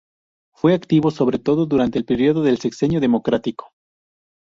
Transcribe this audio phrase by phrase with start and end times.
[0.55, 3.71] Fue activo sobre todo durante el periodo del Sexenio Democrático.